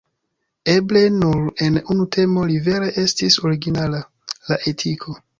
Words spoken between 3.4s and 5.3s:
originala: la etiko.